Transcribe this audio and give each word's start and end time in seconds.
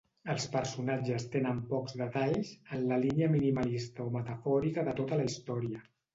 Els 0.33 0.45
personatges 0.53 1.27
tenen 1.35 1.59
pocs 1.73 1.93
detalls, 1.99 2.55
en 2.79 2.81
la 2.93 2.99
línia 3.05 3.29
minimalista 3.35 4.09
o 4.09 4.17
metafòrica 4.19 4.89
de 4.91 4.99
tota 5.03 5.23
la 5.23 5.31
història. 5.31 5.87